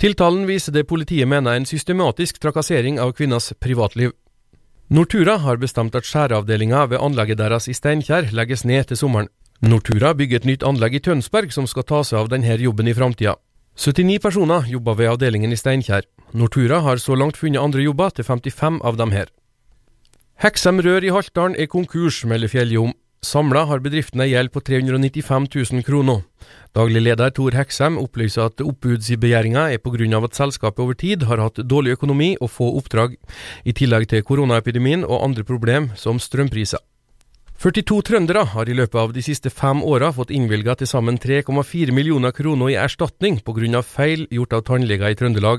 Tiltalen 0.00 0.48
viser 0.48 0.72
det 0.72 0.86
politiet 0.88 1.28
mener 1.28 1.52
er 1.52 1.60
en 1.60 1.68
systematisk 1.68 2.40
trakassering 2.40 2.96
av 2.96 3.12
kvinnas 3.12 3.52
privatliv. 3.60 4.16
Nortura 4.88 5.34
har 5.36 5.58
bestemt 5.60 5.92
at 5.98 6.06
skjæreavdelinga 6.08 6.86
ved 6.88 7.02
anlegget 7.04 7.36
deres 7.36 7.66
i 7.68 7.74
Steinkjer 7.76 8.30
legges 8.32 8.64
ned 8.64 8.86
til 8.88 8.96
sommeren. 8.96 9.26
Nortura 9.60 10.14
bygger 10.16 10.40
et 10.40 10.46
nytt 10.48 10.62
anlegg 10.64 10.94
i 10.96 11.00
Tønsberg 11.04 11.52
som 11.52 11.66
skal 11.68 11.84
ta 11.84 11.98
seg 12.00 12.22
av 12.22 12.30
denne 12.32 12.56
jobben 12.56 12.88
i 12.88 12.94
framtida. 12.96 13.34
79 13.76 14.16
personer 14.24 14.64
jobber 14.72 14.96
ved 14.96 15.10
avdelingen 15.12 15.52
i 15.52 15.58
Steinkjer. 15.60 16.08
Nortura 16.32 16.80
har 16.80 16.96
så 16.96 17.18
langt 17.20 17.36
funnet 17.36 17.60
andre 17.60 17.84
jobber 17.84 18.16
til 18.16 18.24
55 18.24 18.80
av 18.80 18.96
dem 18.96 19.12
her. 19.12 19.28
Heksem 20.40 20.80
Rør 20.80 21.04
i 21.04 21.12
Haltdalen 21.12 21.58
er 21.60 21.68
konkurs, 21.68 22.24
melder 22.24 22.48
Fjelljom. 22.48 22.96
Samla 23.18 23.64
har 23.66 23.80
bedriften 23.82 24.20
ei 24.22 24.30
gjeld 24.30 24.52
på 24.54 24.60
395 24.62 25.46
000 25.50 25.82
kroner. 25.82 26.20
Daglig 26.76 27.00
leder 27.02 27.32
Tor 27.34 27.56
Heksem 27.56 27.96
opplyser 27.98 28.46
at 28.46 28.62
oppbudsbegjæringa 28.62 29.72
er 29.72 29.78
pga. 29.82 30.24
at 30.24 30.34
selskapet 30.34 30.78
over 30.78 30.94
tid 30.94 31.22
har 31.24 31.38
hatt 31.38 31.58
dårlig 31.66 31.98
økonomi 31.98 32.36
og 32.40 32.50
få 32.50 32.70
oppdrag, 32.78 33.16
i 33.64 33.72
tillegg 33.72 34.08
til 34.08 34.22
koronaepidemien 34.22 35.04
og 35.04 35.24
andre 35.24 35.42
problem 35.42 35.90
som 35.96 36.18
strømpriser. 36.18 36.78
42 37.58 38.02
trøndere 38.02 38.44
har 38.44 38.68
i 38.68 38.74
løpet 38.74 38.94
av 38.94 39.12
de 39.12 39.22
siste 39.22 39.50
fem 39.50 39.82
åra 39.82 40.12
fått 40.14 40.30
innvilga 40.30 40.76
til 40.78 40.86
sammen 40.86 41.18
3,4 41.18 41.90
millioner 41.90 42.30
kroner 42.30 42.70
i 42.70 42.78
erstatning 42.78 43.40
pga. 43.42 43.82
feil 43.82 44.28
gjort 44.30 44.52
av 44.52 44.62
tannleger 44.62 45.10
i 45.10 45.18
Trøndelag. 45.18 45.58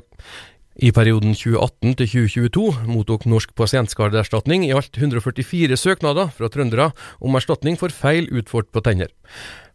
I 0.80 0.94
perioden 0.96 1.34
2018 1.36 1.98
til 2.00 2.08
2022 2.08 2.88
mottok 2.88 3.26
Norsk 3.28 3.52
pasientskadeerstatning 3.60 4.64
i 4.64 4.72
alt 4.72 4.96
144 4.96 5.76
søknader 5.76 6.30
fra 6.32 6.48
trøndere 6.48 6.94
om 7.20 7.36
erstatning 7.36 7.76
for 7.76 7.92
feil 7.92 8.30
utført 8.32 8.70
på 8.72 8.80
tenner. 8.86 9.12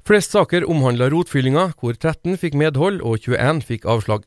Flest 0.08 0.32
saker 0.32 0.64
omhandla 0.64 1.10
rotfyllinger, 1.12 1.74
hvor 1.76 1.92
13 1.92 2.38
fikk 2.40 2.56
medhold 2.56 3.02
og 3.04 3.20
21 3.20 3.60
fikk 3.68 3.84
avslag. 3.84 4.24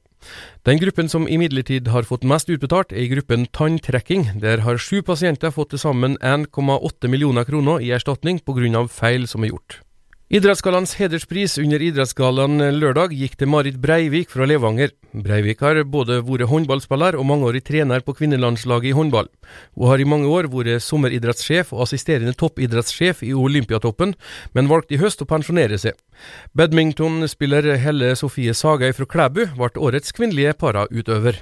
Den 0.69 0.77
gruppen 0.77 1.09
som 1.09 1.25
imidlertid 1.25 1.89
har 1.89 2.05
fått 2.05 2.25
mest 2.25 2.49
utbetalt, 2.53 2.93
er 2.93 3.07
i 3.07 3.09
gruppen 3.09 3.49
tanntrekking. 3.57 4.37
Der 4.41 4.61
har 4.61 4.77
sju 4.77 5.01
pasienter 5.01 5.53
fått 5.53 5.73
til 5.73 5.81
sammen 5.81 6.17
1,8 6.21 7.09
millioner 7.09 7.45
kroner 7.49 7.81
i 7.81 7.89
erstatning 7.97 8.37
pga. 8.45 8.85
feil 8.85 9.25
som 9.25 9.43
er 9.43 9.55
gjort. 9.55 9.81
Idrettsgallaens 10.27 10.97
hederspris 10.99 11.53
under 11.61 11.79
Idrettsgallaen 11.79 12.59
lørdag 12.75 13.13
gikk 13.15 13.37
til 13.39 13.47
Marit 13.47 13.77
Breivik 13.79 14.33
fra 14.33 14.43
Levanger. 14.43 14.91
Breivik 15.15 15.63
har 15.63 15.79
både 15.87 16.17
vært 16.27 16.49
håndballspiller 16.51 17.15
og 17.15 17.23
mangeårig 17.29 17.61
trener 17.63 18.03
på 18.03 18.11
kvinnelandslaget 18.17 18.89
i 18.89 18.97
håndball. 18.97 19.31
Hun 19.79 19.87
har 19.87 20.03
i 20.03 20.09
mange 20.11 20.27
år 20.27 20.51
vært 20.51 20.83
sommeridrettssjef 20.83 21.71
og 21.71 21.85
assisterende 21.87 22.35
toppidrettssjef 22.35 23.23
i 23.23 23.31
Olympiatoppen, 23.31 24.17
men 24.51 24.67
valgte 24.67 24.97
i 24.97 24.99
høst 24.99 25.23
å 25.23 25.31
pensjonere 25.31 25.79
seg. 25.79 25.95
Badmintonspiller 26.51 27.77
Helle 27.79 28.11
Sofie 28.19 28.51
Sagøy 28.51 28.91
fra 28.99 29.07
Klæbu 29.07 29.45
ble 29.55 29.77
årets 29.79 30.11
kvinnelige 30.11 30.59
parautøver. 30.59 31.39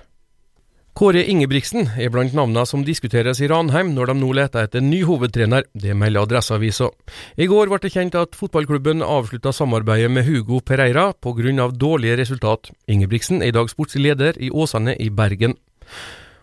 Kåre 0.96 1.26
Ingebrigtsen 1.28 1.90
er 2.00 2.08
blant 2.08 2.32
navnene 2.32 2.62
som 2.64 2.86
diskuteres 2.88 3.42
i 3.44 3.50
Ranheim 3.52 3.90
når 3.92 4.14
de 4.14 4.14
nå 4.16 4.30
leter 4.38 4.64
etter 4.64 4.80
ny 4.80 5.02
hovedtrener, 5.04 5.66
det 5.76 5.92
melder 5.92 6.24
Adresseavisa. 6.24 6.88
I 7.36 7.50
går 7.52 7.68
ble 7.68 7.80
det 7.84 7.92
kjent 7.92 8.16
at 8.16 8.38
fotballklubben 8.40 9.04
avslutta 9.04 9.52
samarbeidet 9.52 10.08
med 10.16 10.24
Hugo 10.24 10.62
Pereira 10.64 11.10
pga. 11.12 11.68
dårlige 11.68 12.16
resultat. 12.22 12.72
Ingebrigtsen 12.88 13.42
er 13.42 13.52
i 13.52 13.52
dag 13.52 13.68
sportsleder 13.68 14.40
i 14.40 14.50
Åsane 14.50 14.96
i 14.96 15.10
Bergen. 15.10 15.58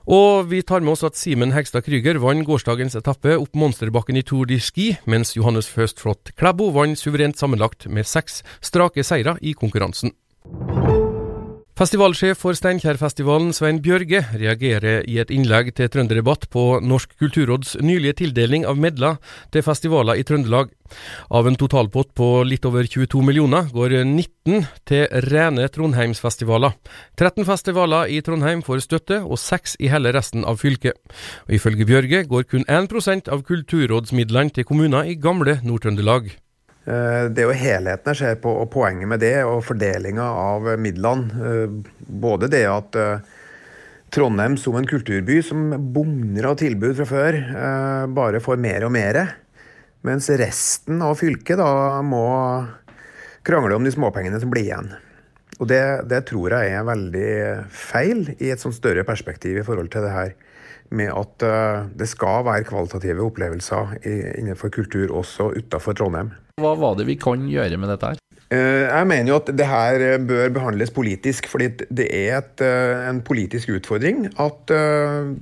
Og 0.04 0.50
vi 0.50 0.60
tar 0.60 0.80
med 0.80 0.98
oss 0.98 1.04
at 1.08 1.16
Simen 1.16 1.56
Hegstad 1.56 1.88
Krüger 1.88 2.20
vant 2.20 2.44
gårsdagens 2.44 2.94
etappe 2.94 3.38
opp 3.38 3.56
monsterbakken 3.56 4.20
i 4.20 4.22
Tour 4.22 4.44
de 4.44 4.60
Ski, 4.60 4.98
mens 5.06 5.32
Johannes 5.34 5.64
Først 5.64 5.98
Flått 5.98 6.36
Klæbo 6.36 6.68
vant 6.76 6.98
suverent 7.00 7.40
sammenlagt 7.40 7.88
med 7.88 8.04
seks 8.04 8.42
strake 8.60 9.00
seire 9.00 9.38
i 9.40 9.56
konkurransen. 9.56 10.12
Festivalsjef 11.82 12.38
for 12.38 12.54
Steinkjerfestivalen, 12.54 13.48
Svein 13.50 13.80
Bjørge, 13.82 14.20
reagerer 14.38 15.00
i 15.10 15.16
et 15.18 15.32
innlegg 15.34 15.72
til 15.74 15.88
Trønderdebatt 15.90 16.44
på 16.52 16.76
Norsk 16.78 17.16
kulturråds 17.18 17.72
nylige 17.82 18.20
tildeling 18.20 18.62
av 18.70 18.78
medler 18.78 19.16
til 19.50 19.64
festivaler 19.66 20.20
i 20.20 20.22
Trøndelag. 20.22 20.70
Av 21.34 21.48
en 21.50 21.58
totalpott 21.58 22.12
på 22.14 22.28
litt 22.46 22.68
over 22.70 22.86
22 22.86 23.24
millioner 23.26 23.66
går 23.74 23.96
19 24.04 24.68
til 24.86 25.26
rene 25.26 25.66
Trondheimsfestivaler. 25.74 26.76
13 27.18 27.48
festivaler 27.50 28.14
i 28.14 28.22
Trondheim 28.22 28.62
får 28.62 28.84
støtte, 28.86 29.18
og 29.26 29.42
6 29.42 29.74
i 29.82 29.90
hele 29.90 30.14
resten 30.14 30.46
av 30.46 30.62
fylket. 30.62 30.94
Og 31.48 31.58
Ifølge 31.58 31.88
Bjørge 31.90 32.22
går 32.30 32.46
kun 32.52 32.68
1% 32.70 33.26
av 33.26 33.42
kulturrådsmidlene 33.50 34.54
til 34.54 34.70
kommuner 34.70 35.10
i 35.10 35.18
gamle 35.18 35.58
Nord-Trøndelag. 35.66 36.30
Eh, 36.82 37.28
det 37.30 37.44
er 37.44 37.46
jo 37.46 37.54
helheten 37.54 38.10
jeg 38.10 38.18
ser 38.18 38.40
på, 38.42 38.50
og 38.62 38.70
poenget 38.72 39.10
med 39.10 39.22
det, 39.22 39.36
og 39.46 39.62
fordelinga 39.66 40.24
av 40.26 40.66
midlene. 40.82 41.46
Eh, 41.46 41.76
både 42.22 42.50
det 42.50 42.64
at 42.70 42.98
eh, 42.98 43.38
Trondheim 44.12 44.58
som 44.60 44.76
en 44.76 44.88
kulturby 44.88 45.38
som 45.46 45.70
bugner 45.94 46.50
av 46.50 46.58
tilbud 46.60 46.98
fra 46.98 47.06
før, 47.08 47.38
bare 48.12 48.42
får 48.44 48.58
mer 48.60 48.84
og 48.84 48.92
mer. 48.92 49.18
Mens 50.04 50.28
resten 50.36 51.00
av 51.00 51.14
fylket 51.16 51.56
da 51.56 52.02
må 52.04 52.26
krangle 53.46 53.78
om 53.78 53.86
de 53.86 53.94
småpengene 53.94 54.36
som 54.42 54.52
blir 54.52 54.66
igjen. 54.66 54.90
Og 55.62 55.70
det, 55.70 55.80
det 56.12 56.26
tror 56.28 56.52
jeg 56.58 56.74
er 56.76 56.84
veldig 56.84 57.32
feil 57.72 58.26
i 58.36 58.52
et 58.52 58.60
sånt 58.60 58.76
større 58.76 59.06
perspektiv 59.08 59.62
i 59.62 59.64
forhold 59.64 59.88
til 59.94 60.04
det 60.04 60.12
her 60.12 60.36
med 60.92 61.12
at 61.16 61.46
det 61.98 62.08
skal 62.10 62.44
være 62.46 62.66
kvalitative 62.68 63.24
opplevelser 63.26 63.96
innenfor 64.04 64.72
kultur 64.74 65.12
også 65.22 65.50
utenfor 65.56 65.96
Trondheim. 65.98 66.32
Hva 66.60 66.74
var 66.78 66.98
det 66.98 67.08
vi 67.08 67.16
kan 67.20 67.48
gjøre 67.50 67.80
med 67.80 67.90
dette 67.94 68.12
her? 68.12 68.20
Eh, 68.52 68.84
jeg 68.84 69.08
mener 69.08 69.30
jo 69.30 69.38
at 69.38 69.50
det 69.56 69.64
her 69.64 70.02
eh, 70.04 70.18
bør 70.28 70.50
behandles 70.52 70.90
politisk, 70.92 71.46
fordi 71.48 71.70
det 71.88 72.08
er 72.12 72.40
et, 72.40 72.60
eh, 72.60 73.04
en 73.08 73.22
politisk 73.24 73.70
utfordring 73.72 74.26
at 74.42 74.72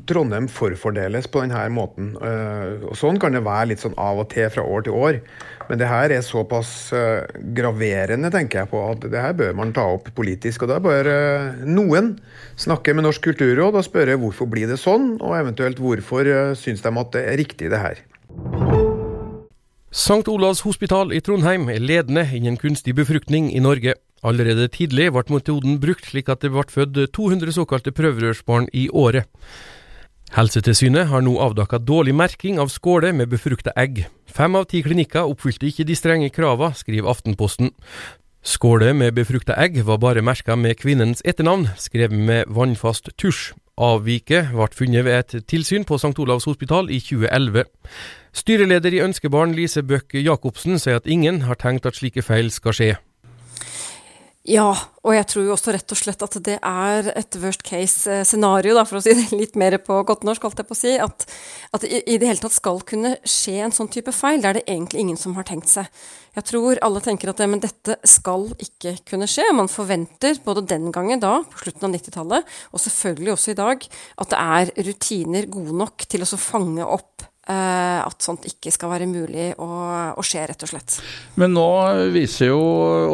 Trondheim 0.07 0.47
forfordeles 0.50 1.26
på 1.31 1.43
denne 1.43 1.64
måten. 1.75 2.12
Og 2.21 2.95
Sånn 2.99 3.19
kan 3.21 3.35
det 3.35 3.43
være 3.47 3.73
litt 3.73 3.83
sånn 3.83 3.97
av 3.99 4.21
og 4.23 4.29
til 4.33 4.50
fra 4.52 4.62
år 4.62 4.87
til 4.87 4.95
år. 4.95 5.21
Men 5.71 5.81
det 5.81 5.88
her 5.90 6.12
er 6.12 6.25
såpass 6.26 6.90
graverende, 7.55 8.31
tenker 8.35 8.62
jeg 8.62 8.71
på, 8.73 8.81
at 8.93 9.07
det 9.11 9.23
her 9.23 9.37
bør 9.38 9.55
man 9.59 9.75
ta 9.75 9.87
opp 9.95 10.11
politisk. 10.17 10.67
Og 10.67 10.73
da 10.73 10.81
bør 10.83 11.11
noen 11.67 12.17
snakke 12.61 12.95
med 12.95 13.07
Norsk 13.07 13.31
kulturråd 13.31 13.79
og 13.79 13.87
spørre 13.87 14.19
hvorfor 14.21 14.50
blir 14.50 14.71
det 14.71 14.81
sånn, 14.83 15.14
og 15.23 15.38
eventuelt 15.38 15.83
hvorfor 15.83 16.35
syns 16.59 16.83
de 16.85 16.95
at 16.95 17.14
det 17.17 17.26
er 17.26 17.40
riktig 17.43 17.71
det 17.73 17.83
her. 17.83 18.05
St. 19.90 20.28
Olavs 20.30 20.61
hospital 20.62 21.09
i 21.11 21.18
Trondheim 21.18 21.64
er 21.66 21.82
ledende 21.82 22.23
innen 22.30 22.54
kunstig 22.54 22.92
befruktning 22.94 23.49
i 23.50 23.59
Norge. 23.59 23.97
Allerede 24.23 24.68
tidlig 24.70 25.09
ble 25.11 25.25
metoden 25.35 25.80
brukt 25.82 26.06
slik 26.06 26.28
at 26.30 26.44
det 26.44 26.52
ble 26.54 26.62
født 26.70 27.00
200 27.11 27.56
såkalte 27.56 27.90
prøverørsbarn 27.90 28.68
i 28.70 28.85
året. 28.87 29.26
Helsetilsynet 30.37 31.11
har 31.11 31.25
nå 31.26 31.32
avdekka 31.42 31.80
dårlig 31.82 32.14
merking 32.14 32.61
av 32.62 32.70
skåler 32.70 33.11
med 33.11 33.32
befrukta 33.32 33.75
egg. 33.75 34.04
Fem 34.30 34.54
av 34.54 34.68
ti 34.70 34.85
klinikker 34.87 35.26
oppfylte 35.26 35.66
ikke 35.66 35.88
de 35.88 35.99
strenge 35.99 36.30
kravene, 36.30 36.70
skriver 36.78 37.11
Aftenposten. 37.11 37.75
Skåler 38.47 38.94
med 38.94 39.18
befrukta 39.18 39.59
egg 39.59 39.82
var 39.82 39.99
bare 39.99 40.23
merka 40.23 40.54
med 40.54 40.78
kvinnens 40.78 41.18
etternavn, 41.26 41.66
skrevet 41.75 42.14
med 42.14 42.47
vannfast 42.47 43.11
tusj. 43.18 43.56
Avviket 43.79 44.50
ble 44.55 44.69
funnet 44.77 45.05
ved 45.07 45.19
et 45.19 45.47
tilsyn 45.49 45.85
på 45.85 45.99
St. 45.99 46.19
Olavs 46.19 46.49
hospital 46.49 46.91
i 46.91 46.99
2011. 47.00 47.65
Styreleder 48.33 48.95
i 48.95 49.05
Ønskebarn 49.05 49.55
Lise 49.55 49.83
Bøck 49.83 50.15
Jacobsen 50.15 50.79
sier 50.79 51.00
at 51.00 51.07
ingen 51.07 51.43
har 51.49 51.59
tenkt 51.59 51.87
at 51.87 51.97
slike 51.99 52.23
feil 52.23 52.50
skal 52.50 52.77
skje. 52.77 52.93
Ja, 54.49 54.70
og 55.04 55.12
jeg 55.12 55.26
tror 55.28 55.44
jo 55.44 55.50
også 55.52 55.73
rett 55.75 55.92
og 55.92 55.99
slett 56.00 56.23
at 56.25 56.37
det 56.47 56.54
er 56.64 57.09
et 57.12 57.37
worst 57.42 57.61
case-scenario, 57.61 58.73
for 58.88 58.97
å 58.97 59.02
si 59.04 59.12
det 59.12 59.26
litt 59.37 59.59
mer 59.61 59.76
på 59.85 59.99
godt 60.09 60.25
norsk, 60.25 60.47
holdt 60.47 60.62
jeg 60.62 60.68
på 60.70 60.76
å 60.76 60.80
si. 60.80 60.94
At, 60.97 61.26
at 61.76 61.85
det 61.85 62.00
i 62.09 62.16
det 62.16 62.30
hele 62.30 62.40
tatt 62.40 62.56
skal 62.56 62.80
kunne 62.88 63.18
skje 63.20 63.59
en 63.66 63.75
sånn 63.76 63.90
type 63.92 64.14
feil. 64.16 64.40
Det 64.40 64.49
er 64.49 64.59
det 64.59 64.64
egentlig 64.64 65.04
ingen 65.04 65.20
som 65.20 65.37
har 65.37 65.44
tenkt 65.49 65.68
seg. 65.68 65.90
Jeg 66.38 66.49
tror 66.49 66.80
alle 66.87 67.02
tenker 67.04 67.35
at 67.35 67.42
ja, 67.44 67.50
men 67.52 67.61
dette 67.61 67.99
skal 68.09 68.49
ikke 68.56 68.94
kunne 69.12 69.28
skje. 69.28 69.44
Man 69.56 69.68
forventer 69.68 70.40
både 70.47 70.64
den 70.73 70.88
gangen 70.94 71.20
da, 71.20 71.42
på 71.44 71.66
slutten 71.66 71.90
av 71.90 71.99
90-tallet, 71.99 72.54
og 72.73 72.85
selvfølgelig 72.87 73.35
også 73.37 73.52
i 73.52 73.61
dag, 73.61 73.85
at 74.25 74.32
det 74.32 74.40
er 74.40 74.88
rutiner 74.88 75.52
gode 75.52 75.76
nok 75.85 76.09
til 76.09 76.25
å 76.25 76.40
fange 76.40 76.88
opp 76.88 77.28
Eh, 77.28 77.29
at 77.49 78.20
sånt 78.23 78.44
ikke 78.47 78.70
skal 78.70 78.92
være 78.92 79.06
mulig 79.09 79.47
å, 79.59 79.66
å, 80.12 80.23
skje, 80.25 80.44
rett 80.50 80.64
og 80.66 80.70
slett. 80.70 80.99
Men 81.40 81.54
nå 81.56 81.66
viser 82.12 82.50
jo 82.50 82.61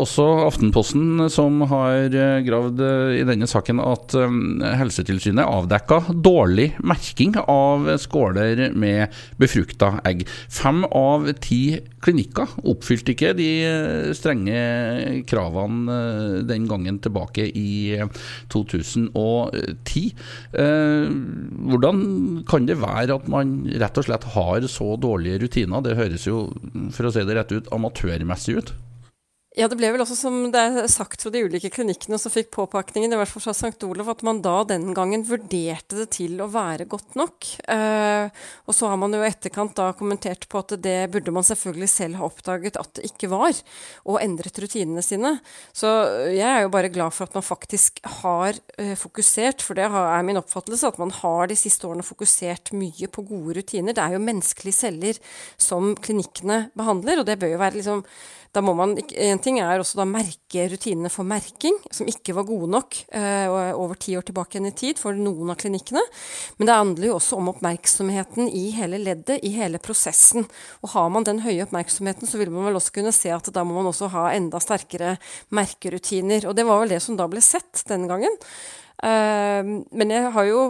også 0.02 0.26
Aftenposten, 0.46 1.28
som 1.32 1.62
har 1.70 2.10
eh, 2.10 2.40
gravd 2.44 2.82
eh, 2.82 3.12
i 3.20 3.24
denne 3.28 3.46
saken, 3.48 3.80
at 3.80 4.16
Helsetilsynet 4.80 5.46
avdekka 5.46 6.00
dårlig 6.10 6.72
merking 6.84 7.36
av 7.46 7.86
skåler 8.02 8.74
med 8.76 9.14
befrukta 9.40 10.00
egg. 10.08 10.26
Fem 10.52 10.82
av 10.90 11.30
ti 11.40 11.78
klinikker 12.04 12.58
oppfylte 12.66 13.14
ikke 13.14 13.32
de 13.38 13.48
strenge 14.16 15.22
kravene 15.26 16.42
den 16.46 16.66
gangen 16.70 17.00
tilbake 17.02 17.46
i 17.46 17.96
2010. 18.52 20.04
Hvordan 21.70 22.04
kan 22.48 22.68
det 22.68 22.78
være 22.82 23.18
at 23.18 23.26
man 23.32 23.56
rett 23.80 23.98
og 23.98 24.06
slett 24.06 24.15
har 24.24 24.66
så 24.70 24.96
dårlige 24.96 25.38
rutiner. 25.42 25.82
Det 25.82 25.96
høres 25.96 26.26
jo, 26.26 26.52
for 26.94 27.08
å 27.08 27.12
si 27.12 27.24
det 27.26 27.36
rett 27.36 27.52
ut, 27.52 27.68
amatørmessig 27.74 28.56
ut. 28.58 28.72
Ja, 29.56 29.70
det 29.72 29.78
ble 29.80 29.88
vel 29.88 30.02
også, 30.04 30.12
som 30.20 30.34
det 30.52 30.60
er 30.60 30.88
sagt 30.92 31.22
fra 31.24 31.30
de 31.32 31.40
ulike 31.48 31.70
klinikkene 31.72 32.18
som 32.20 32.28
fikk 32.28 32.50
påpakningen, 32.52 33.14
i 33.14 33.16
hvert 33.16 33.30
fall 33.30 33.40
fra 33.40 33.54
St. 33.56 33.86
Olav, 33.88 34.10
at 34.12 34.20
man 34.26 34.42
da 34.44 34.58
den 34.68 34.90
gangen 34.92 35.22
vurderte 35.24 35.96
det 35.96 36.10
til 36.12 36.34
å 36.44 36.48
være 36.52 36.84
godt 36.84 37.16
nok. 37.16 37.48
Eh, 37.72 38.28
og 38.68 38.76
så 38.76 38.90
har 38.92 39.00
man 39.00 39.16
jo 39.16 39.22
i 39.22 39.30
etterkant 39.30 39.72
da 39.78 39.86
kommentert 39.96 40.44
på 40.52 40.60
at 40.60 40.76
det 40.84 40.98
burde 41.14 41.32
man 41.32 41.48
selvfølgelig 41.48 41.88
selv 41.88 42.20
ha 42.20 42.28
oppdaget 42.28 42.76
at 42.82 42.92
det 43.00 43.08
ikke 43.08 43.32
var, 43.32 43.56
og 44.04 44.20
endret 44.20 44.60
rutinene 44.60 45.00
sine. 45.00 45.38
Så 45.72 45.88
jeg 46.34 46.44
er 46.50 46.66
jo 46.66 46.74
bare 46.76 46.92
glad 46.92 47.16
for 47.16 47.24
at 47.24 47.40
man 47.40 47.48
faktisk 47.48 48.04
har 48.20 48.60
eh, 48.76 48.92
fokusert, 48.92 49.64
for 49.64 49.80
det 49.80 49.88
er 49.88 50.28
min 50.28 50.44
oppfattelse 50.44 50.92
at 50.92 51.00
man 51.00 51.16
har 51.22 51.48
de 51.48 51.56
siste 51.56 51.88
årene 51.88 52.04
fokusert 52.04 52.76
mye 52.76 53.08
på 53.08 53.24
gode 53.32 53.56
rutiner. 53.62 53.96
Det 53.96 54.04
er 54.04 54.20
jo 54.20 54.26
menneskelige 54.28 54.82
celler 54.84 55.26
som 55.56 55.94
klinikkene 55.96 56.66
behandler, 56.76 57.24
og 57.24 57.30
det 57.32 57.40
bør 57.40 57.56
jo 57.56 57.64
være 57.64 57.80
liksom 57.80 58.04
da 58.56 58.62
må 58.64 58.72
man, 58.76 58.94
En 58.96 59.40
ting 59.42 59.58
er 59.60 59.80
også 59.80 59.98
da 60.00 60.06
merke 60.08 60.64
rutinene 60.72 61.10
for 61.12 61.28
merking, 61.28 61.76
som 61.92 62.08
ikke 62.08 62.34
var 62.38 62.46
gode 62.48 62.70
nok 62.72 62.96
eh, 63.12 63.48
over 63.76 63.98
ti 64.00 64.14
år 64.16 64.24
tilbake 64.26 64.56
igjen 64.56 64.70
i 64.70 64.76
tid 64.76 65.00
for 65.00 65.16
noen 65.16 65.52
av 65.52 65.58
klinikkene. 65.60 66.00
Men 66.56 66.70
det 66.70 66.78
handler 66.78 67.08
jo 67.10 67.18
også 67.18 67.36
om 67.40 67.50
oppmerksomheten 67.52 68.48
i 68.48 68.70
hele 68.76 69.00
leddet, 69.02 69.44
i 69.44 69.52
hele 69.58 69.80
prosessen. 69.82 70.48
Og 70.80 70.94
har 70.94 71.12
man 71.12 71.26
den 71.28 71.42
høye 71.44 71.66
oppmerksomheten, 71.66 72.28
så 72.28 72.40
vil 72.40 72.54
man 72.54 72.70
vel 72.70 72.80
også 72.80 72.96
kunne 72.96 73.14
se 73.14 73.34
at 73.34 73.52
da 73.52 73.66
må 73.66 73.76
man 73.76 73.90
også 73.92 74.08
ha 74.14 74.30
enda 74.32 74.62
sterkere 74.62 75.18
merkerutiner. 75.54 76.48
Og 76.48 76.56
det 76.56 76.64
var 76.68 76.80
vel 76.82 76.96
det 76.96 77.02
som 77.04 77.20
da 77.20 77.28
ble 77.30 77.44
sett 77.44 77.84
den 77.90 78.08
gangen. 78.08 78.40
Eh, 79.04 79.60
men 79.92 80.16
jeg 80.16 80.32
har 80.32 80.48
jo 80.48 80.66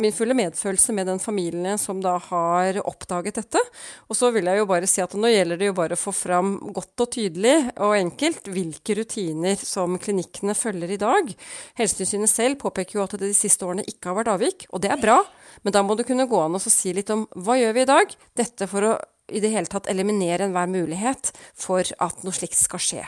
min 0.00 0.14
fulle 0.14 0.36
medfølelse 0.36 0.94
med 0.96 1.08
den 1.10 1.20
familien 1.22 1.80
som 1.80 2.00
da 2.04 2.16
har 2.28 2.80
oppdaget 2.82 3.40
dette. 3.40 3.62
Og 4.10 4.18
så 4.18 4.30
vil 4.34 4.48
jeg 4.48 4.60
jo 4.60 4.68
bare 4.70 4.90
si 4.90 5.02
at 5.04 5.16
nå 5.16 5.30
gjelder 5.32 5.60
det 5.60 5.70
jo 5.70 5.76
bare 5.78 5.96
å 5.96 6.00
få 6.00 6.14
fram 6.14 6.56
godt 6.76 7.06
og 7.06 7.10
tydelig 7.16 7.56
og 7.74 7.96
enkelt 7.98 8.50
hvilke 8.52 8.98
rutiner 9.00 9.58
som 9.60 9.98
klinikkene 10.02 10.56
følger 10.58 10.94
i 10.94 11.00
dag. 11.00 11.34
Helsetilsynet 11.80 12.32
selv 12.32 12.60
påpeker 12.62 12.98
jo 13.00 13.04
at 13.06 13.18
det 13.18 13.26
de 13.26 13.36
siste 13.36 13.66
årene 13.66 13.86
ikke 13.88 14.12
har 14.12 14.20
vært 14.20 14.32
avvik, 14.36 14.70
og 14.70 14.84
det 14.84 14.92
er 14.94 15.02
bra. 15.02 15.20
Men 15.64 15.74
da 15.74 15.82
må 15.82 15.96
det 15.98 16.06
kunne 16.08 16.28
gå 16.30 16.40
an 16.44 16.58
å 16.58 16.62
si 16.62 16.92
litt 16.96 17.10
om 17.12 17.26
hva 17.34 17.58
gjør 17.58 17.76
vi 17.76 17.86
i 17.86 17.92
dag? 17.92 18.16
Dette 18.36 18.70
for 18.70 18.92
å 18.92 18.96
i 19.32 19.40
det 19.42 19.50
hele 19.50 19.70
tatt 19.70 19.88
eliminere 19.90 20.46
enhver 20.46 20.68
mulighet 20.70 21.32
for 21.58 21.82
at 21.82 22.22
noe 22.22 22.36
slikt 22.36 22.58
skal 22.60 22.82
skje. 22.82 23.06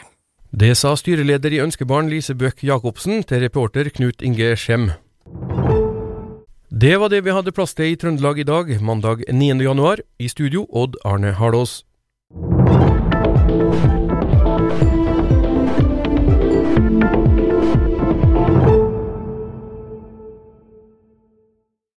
Det 0.50 0.73
sa 0.80 0.95
styreleder 0.97 1.54
i 1.54 1.61
Ønskebarn 1.62 2.09
Lise 2.11 2.35
Bøck 2.35 2.64
Jacobsen 2.64 3.23
til 3.28 3.45
reporter 3.45 3.92
Knut 3.95 4.25
Inge 4.25 4.54
Skjem. 4.57 4.90
Det 6.71 6.97
var 6.97 7.09
det 7.09 7.23
vi 7.25 7.33
hadde 7.33 7.53
plass 7.57 7.73
til 7.73 7.95
i 7.95 7.97
Trøndelag 7.97 8.39
i 8.39 8.45
dag, 8.45 8.69
mandag 8.85 9.23
9. 9.33 9.57
januar. 9.65 10.03
I 10.21 10.29
studio 10.29 10.67
Odd 10.69 11.01
Arne 11.05 11.33
Harlås. 11.33 11.85